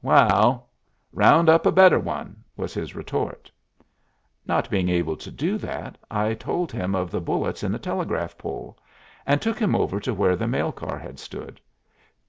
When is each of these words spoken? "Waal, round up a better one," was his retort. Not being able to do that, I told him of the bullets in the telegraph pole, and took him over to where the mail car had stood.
"Waal, 0.00 0.70
round 1.12 1.48
up 1.48 1.66
a 1.66 1.72
better 1.72 1.98
one," 1.98 2.44
was 2.56 2.72
his 2.72 2.94
retort. 2.94 3.50
Not 4.46 4.70
being 4.70 4.88
able 4.88 5.16
to 5.16 5.28
do 5.32 5.58
that, 5.58 5.98
I 6.08 6.34
told 6.34 6.70
him 6.70 6.94
of 6.94 7.10
the 7.10 7.20
bullets 7.20 7.64
in 7.64 7.72
the 7.72 7.80
telegraph 7.80 8.38
pole, 8.38 8.78
and 9.26 9.42
took 9.42 9.58
him 9.58 9.74
over 9.74 9.98
to 9.98 10.14
where 10.14 10.36
the 10.36 10.46
mail 10.46 10.70
car 10.70 11.00
had 11.00 11.18
stood. 11.18 11.60